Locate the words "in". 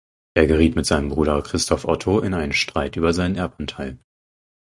2.21-2.33